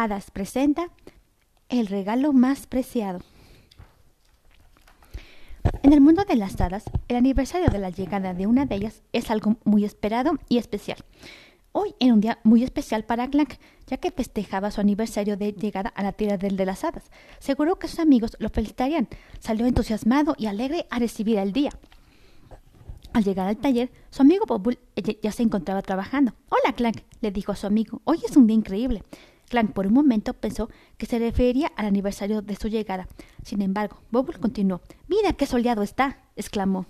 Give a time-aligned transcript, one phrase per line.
[0.00, 0.90] Hadas presenta
[1.68, 3.18] el regalo más preciado.
[5.82, 9.02] En el mundo de las hadas, el aniversario de la llegada de una de ellas
[9.12, 10.98] es algo muy esperado y especial.
[11.72, 13.54] Hoy era un día muy especial para Clank,
[13.88, 17.10] ya que festejaba su aniversario de llegada a la tierra del de las hadas.
[17.40, 19.08] Seguro que sus amigos lo felicitarían.
[19.40, 21.70] Salió entusiasmado y alegre a recibir el día.
[23.14, 24.78] Al llegar al taller, su amigo Bobul
[25.22, 26.34] ya se encontraba trabajando.
[26.50, 28.00] Hola, Clank, le dijo a su amigo.
[28.04, 29.02] Hoy es un día increíble.
[29.48, 33.08] Clank por un momento pensó que se referiría al aniversario de su llegada.
[33.42, 34.80] Sin embargo, Bobble continuó.
[35.06, 36.86] Mira qué soleado está, exclamó.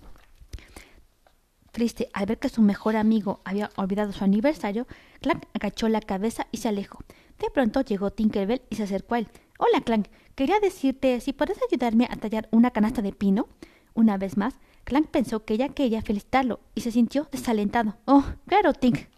[1.73, 4.87] Triste al ver que su mejor amigo había olvidado su aniversario,
[5.21, 6.99] Clank agachó la cabeza y se alejó.
[7.39, 9.29] De pronto llegó Tinkerbell y se acercó a él.
[9.59, 10.09] Hola, Clank.
[10.35, 13.49] Quería decirte si puedes ayudarme a tallar una canasta de pino.
[13.95, 17.97] Una vez más, Clank pensó que ella quería felicitarlo y se sintió desalentado.
[18.07, 19.09] Oh, claro, Tink,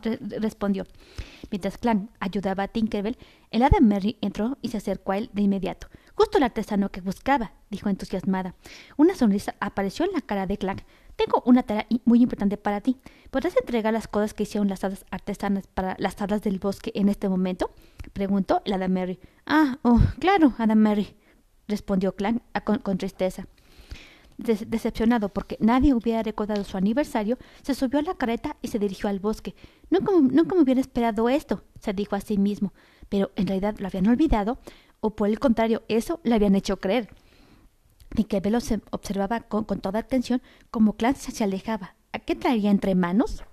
[0.00, 0.86] respondió.
[1.50, 3.18] Mientras Clank ayudaba a Tinkerbell,
[3.50, 5.88] el hada Mary entró y se acercó a él de inmediato.
[6.14, 8.54] Justo el artesano que buscaba, dijo entusiasmada.
[8.96, 10.82] Una sonrisa apareció en la cara de Clank.
[11.16, 12.96] Tengo una tarea muy importante para ti.
[13.30, 17.08] ¿Podrás entregar las cosas que hicieron las hadas artesanas para las hadas del bosque en
[17.08, 17.70] este momento?
[18.12, 19.18] preguntó el hada Mary.
[19.46, 21.16] Ah, oh, claro, hada Mary,
[21.66, 22.42] respondió Clank
[22.82, 23.46] con tristeza
[24.38, 29.08] decepcionado porque nadie hubiera recordado su aniversario, se subió a la carreta y se dirigió
[29.08, 29.54] al bosque.
[29.90, 32.72] Nunca, nunca me hubiera esperado esto, se dijo a sí mismo,
[33.08, 34.58] pero en realidad lo habían olvidado,
[35.00, 37.08] o por el contrario, eso le habían hecho creer.
[38.14, 41.94] Tinkerbell se observaba con, toda atención como Clancy se alejaba.
[42.12, 43.44] ¿A qué traía entre manos?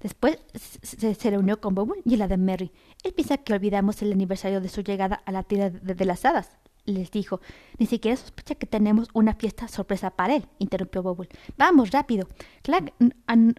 [0.00, 2.72] Después se, reunió con Bobo y la de Mary.
[3.02, 6.56] Él piensa que olvidamos el aniversario de su llegada a la tierra de las hadas
[6.86, 7.40] les dijo.
[7.78, 11.28] Ni siquiera sospecha que tenemos una fiesta sorpresa para él, interrumpió Bobble.
[11.58, 12.28] Vamos, rápido.
[12.62, 12.94] Clark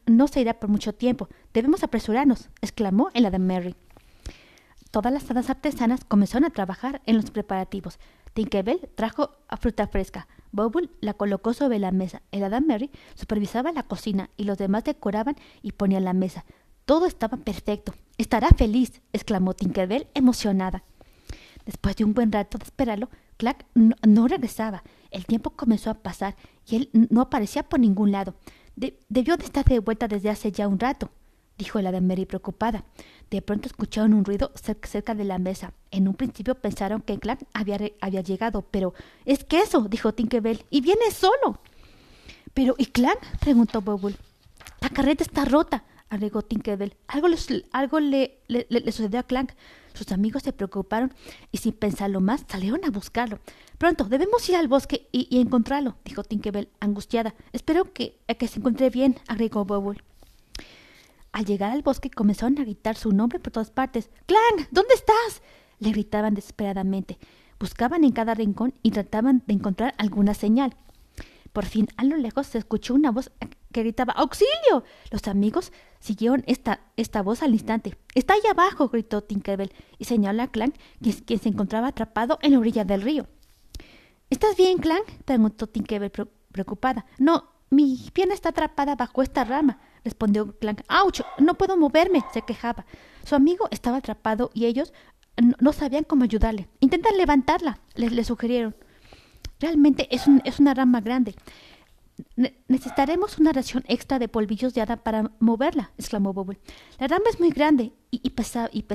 [0.05, 1.29] no se irá por mucho tiempo.
[1.53, 3.75] Debemos apresurarnos, exclamó el Adam Mary.
[4.91, 7.99] Todas las hadas artesanas comenzaron a trabajar en los preparativos.
[8.33, 10.27] Tinkerbell trajo fruta fresca.
[10.51, 12.21] Bobble la colocó sobre la mesa.
[12.31, 16.45] El Adam Mary supervisaba la cocina y los demás decoraban y ponían la mesa.
[16.85, 17.93] Todo estaba perfecto.
[18.17, 20.83] Estará feliz, exclamó Tinkerbell emocionada.
[21.65, 24.83] Después de un buen rato de esperarlo, Clark no, regresaba.
[25.11, 26.35] El tiempo comenzó a pasar
[26.67, 28.35] y él no aparecía por ningún lado.
[28.75, 31.09] debió de estar de vuelta desde hace ya un rato,
[31.57, 32.83] dijo la de Mary preocupada.
[33.29, 34.51] De pronto escucharon un ruido
[34.83, 35.73] cerca de la mesa.
[35.91, 38.93] En un principio pensaron que Clark había, había llegado, pero
[39.25, 41.59] es que eso, dijo Tinkerbell, y viene solo.
[42.53, 43.19] Pero, ¿y Clark?
[43.39, 44.15] preguntó Bubble.
[44.81, 46.95] La carreta está rota, agregó Tinkerbell.
[47.07, 47.27] Algo,
[47.71, 49.51] algo le, le, sucedió a Clank.
[49.93, 51.13] Sus amigos se preocuparon
[51.51, 53.39] y sin pensarlo más salieron a buscarlo.
[53.77, 57.33] Pronto, debemos ir al bosque y, encontrarlo, dijo Tinkerbell, angustiada.
[57.51, 60.03] Espero que, que se encuentre bien, agregó Bubble.
[61.31, 64.09] Al llegar al bosque comenzaron a gritar su nombre por todas partes.
[64.25, 65.41] Clank, ¿dónde estás?
[65.79, 67.19] le gritaban desesperadamente.
[67.59, 70.75] Buscaban en cada rincón y trataban de encontrar alguna señal.
[71.53, 73.31] Por fin, a lo lejos se escuchó una voz
[73.71, 74.83] que gritaba ¡Auxilio!
[75.11, 77.97] Los amigos siguieron esta, esta voz al instante.
[78.15, 80.75] Está ahí abajo, gritó Tinkerbell, y señaló a Clank,
[81.25, 83.27] quien, se encontraba atrapado en la orilla del río.
[84.29, 85.05] ¿Estás bien, Clank?
[85.25, 86.11] preguntó Tinkerbell
[86.51, 87.05] preocupada.
[87.17, 90.81] No, mi pierna está atrapada bajo esta rama, respondió Clank.
[90.87, 91.21] ¡Auch!
[91.39, 92.85] No puedo moverme, se quejaba.
[93.23, 94.93] Su amigo estaba atrapado y ellos
[95.59, 96.67] no, sabían cómo ayudarle.
[96.79, 98.75] Intenta levantarla, les, le sugirieron.
[99.59, 101.35] Realmente es, un, es una rama grande
[102.67, 106.59] necesitaremos una ración extra de polvillos de hada para moverla, exclamó Bubble.
[106.99, 108.33] La rama es muy grande y, y,
[108.71, 108.85] y,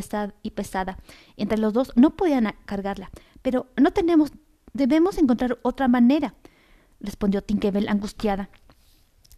[0.43, 0.99] y pesada.
[1.37, 3.11] Entre los dos no podían cargarla.
[3.43, 4.33] Pero no tenemos.
[4.73, 6.35] Debemos encontrar otra manera,
[7.01, 8.49] respondió Tinkerbell angustiada.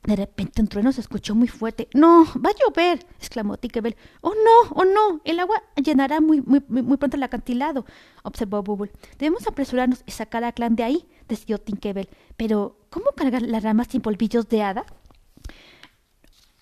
[0.05, 1.89] De repente un trueno se escuchó muy fuerte.
[1.95, 2.27] ¡No!
[2.37, 3.07] ¡Va a llover!
[3.19, 3.97] exclamó Tinkerbell.
[4.21, 4.75] ¡Oh no!
[4.75, 5.23] ¡Oh no!
[5.25, 7.87] El agua llenará muy, muy, muy pronto el acantilado,
[8.23, 8.93] observó Bubble.
[9.19, 12.11] Debemos apresurarnos y sacar a Clan de ahí, decidió Tinkerbell.
[12.37, 14.87] Pero, ¿cómo cargar las ramas sin polvillos de hada?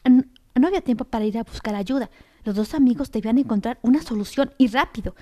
[0.05, 2.11] No había tiempo para ir a buscar ayuda.
[2.45, 5.15] Los dos amigos debían encontrar una solución y rápido.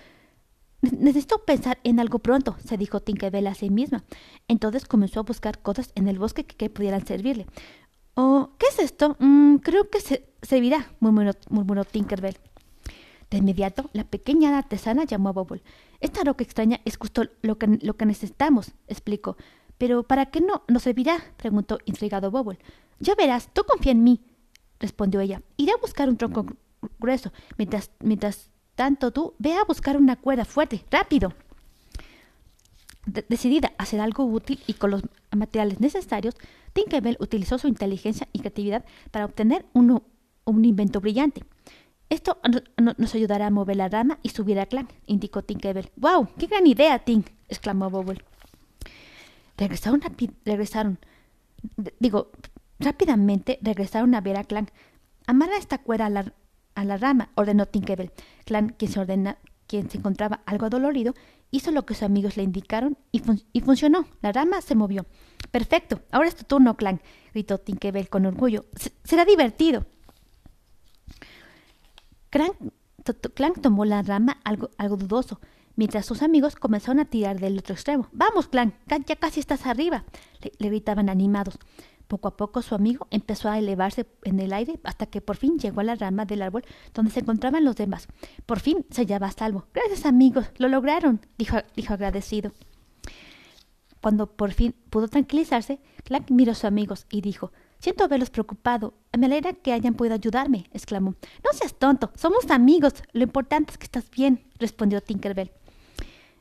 [0.82, 4.04] Necesito pensar en algo pronto, se dijo Tinkerbell a sí misma.
[4.47, 7.47] Entonces comenzó a buscar cosas en el bosque que pudieran servirle.
[8.15, 9.16] Oh, ¿qué es esto?
[9.18, 12.39] Mm, creo que se servirá, murmuró, Tinkerbell.
[13.30, 15.63] De inmediato, la pequeña artesana llamó a Bubble.
[15.98, 19.36] Esta roca extraña es justo lo que, lo que necesitamos, explicó.
[19.80, 21.16] Pero ¿para qué no nos servirá?
[21.38, 22.59] preguntó intrigado Bubble.
[22.98, 24.21] Ya verás, tú confía en mí,
[24.78, 25.41] respondió ella.
[25.56, 26.44] Iré a buscar un tronco
[26.98, 27.32] grueso.
[27.56, 31.32] Mientras, mientras tanto tú, ve a buscar una cuerda fuerte, rápido
[33.06, 35.03] decidida a hacer algo útil y con los
[35.34, 36.34] materiales necesarios,
[36.74, 40.03] Tinkerbell utilizó su inteligencia y creatividad para obtener un
[40.62, 41.42] invento brillante.
[42.10, 42.38] Esto
[42.98, 45.91] nos ayudará a mover la rama y subir a Clan, indicó Tinkerbell.
[45.97, 46.28] ¡Wow!
[46.36, 47.28] ¡Qué gran idea, Tink!
[47.48, 48.22] exclamó Bubble.
[49.60, 50.01] Regresaron,
[50.47, 50.98] regresaron,
[51.98, 52.33] digo,
[52.78, 54.71] rápidamente regresaron a ver a Clan.
[55.27, 56.33] Amarra esta cuerda a la,
[56.74, 58.10] a la rama, ordenó Tinkerbell.
[58.47, 59.36] Clan, quien se, ordena,
[59.66, 61.15] quien se encontraba algo dolorido,
[61.51, 63.21] hizo lo que sus amigos le indicaron y,
[63.53, 64.07] y funcionó.
[64.22, 65.04] La rama se movió.
[65.51, 67.03] Perfecto, ahora es tu turno, Clan,
[67.34, 68.65] gritó Tinkerbell con orgullo.
[69.04, 69.84] será divertido.
[72.30, 75.39] Clank, tomó la rama algo, algo dudoso,
[75.80, 78.10] mientras sus amigos comenzaron a tirar del otro extremo.
[78.12, 78.74] Vamos, Clank,
[79.06, 80.04] ya casi estás arriba,
[80.59, 81.59] le, gritaban animados.
[82.06, 85.59] Poco a poco su amigo empezó a elevarse en el aire hasta que por fin
[85.59, 88.09] llegó a la rama del árbol donde se encontraban los demás.
[88.44, 89.68] Por fin se hallaba a salvo.
[89.72, 92.53] Gracias amigos, lo lograron, dijo, dijo agradecido.
[94.03, 98.92] Cuando por fin pudo tranquilizarse, Clank miró a sus amigos y dijo Siento haberlos preocupado.
[99.18, 101.15] Me alegra que hayan podido ayudarme, exclamó.
[101.42, 102.92] No seas tonto, somos amigos.
[103.12, 105.53] Lo importante es que estás bien, respondió Tinkerbell.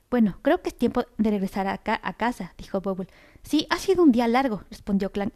[0.09, 3.07] Bueno, creo que es tiempo de regresar acá a casa, dijo Bubble.
[3.43, 5.33] Sí, ha sido un día largo, respondió Clank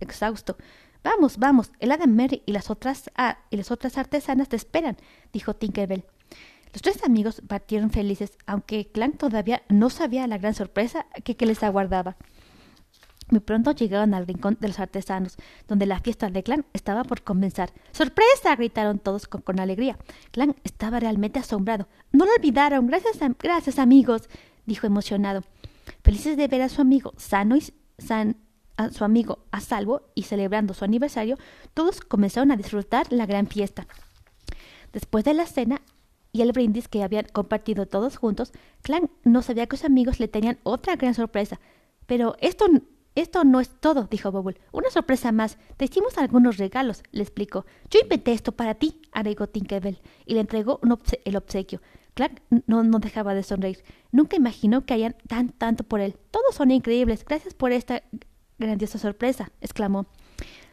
[0.00, 0.56] exhausto.
[1.04, 4.96] Vamos, vamos, el Hada Mary y las otras ah, y las otras artesanas te esperan,
[5.32, 6.04] dijo Tinkerbell.
[6.72, 11.62] Los tres amigos partieron felices, aunque Clank todavía no sabía la gran sorpresa que les
[11.62, 12.16] aguardaba.
[13.28, 15.36] Muy pronto llegaron al rincón de los artesanos,
[15.66, 17.72] donde la fiesta de Clan estaba por comenzar.
[17.92, 18.54] ¡Sorpresa!
[18.54, 19.98] gritaron todos con, alegría.
[20.30, 21.88] Clan estaba realmente asombrado.
[22.12, 22.86] No lo olvidaron.
[22.86, 24.28] Gracias, gracias amigos,
[24.64, 25.42] dijo emocionado.
[26.04, 27.62] Felices de ver a su amigo sano y
[28.76, 31.36] a su amigo a salvo y celebrando su aniversario,
[31.74, 33.86] todos comenzaron a disfrutar la gran fiesta.
[34.92, 35.82] Después de la cena
[36.30, 38.52] y el brindis que habían compartido todos juntos,
[38.82, 41.58] Clan no sabía que sus amigos le tenían otra gran sorpresa.
[42.06, 42.66] Pero esto
[43.16, 44.60] esto no es todo, dijo Bubble.
[44.72, 45.58] Una sorpresa más.
[45.76, 47.64] Te hicimos algunos regalos, le explicó.
[47.90, 50.80] Yo inventé esto para ti, agregó Tinkerbell, y le entregó
[51.24, 51.80] el obsequio.
[52.14, 53.82] Clark no, no dejaba de sonreír.
[54.12, 56.16] Nunca imaginó que hayan tan tanto por él.
[56.30, 57.24] Todos son increíbles.
[57.24, 58.02] Gracias por esta
[58.58, 60.06] grandiosa sorpresa, exclamó.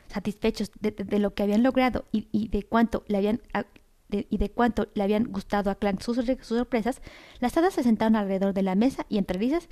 [0.08, 3.42] Satisfechos de, lo que habían logrado y de cuánto le habían
[4.30, 7.02] y de cuánto le habían gustado a Clank sus, sorpresas,
[7.40, 9.68] las hadas se sentaron alrededor de la mesa y entre risas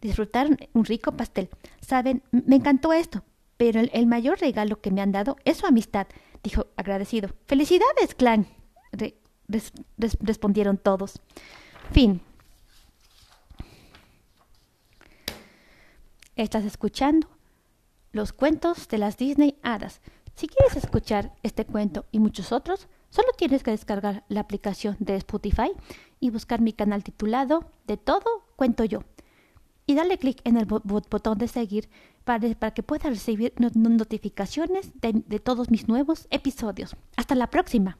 [0.00, 1.48] disfrutaron un rico pastel.
[1.80, 3.24] Saben, me encantó esto,
[3.56, 6.06] pero el, mayor regalo que me han dado es su amistad,
[6.42, 7.30] dijo agradecido.
[7.46, 8.46] ¡Felicidades, Clank!
[10.20, 11.20] respondieron todos.
[11.92, 12.20] Fin.
[16.34, 17.28] Estás escuchando
[18.12, 20.00] los cuentos de las Disney Hadas.
[20.34, 25.16] Si quieres escuchar este cuento y muchos otros, Solo tienes que descargar la aplicación de
[25.16, 25.70] Spotify
[26.18, 29.00] y buscar mi canal titulado De todo cuento yo.
[29.84, 31.90] Y darle clic en el botón de seguir
[32.24, 36.96] para, para que puedas recibir notificaciones de todos mis nuevos episodios.
[37.14, 37.98] Hasta la próxima.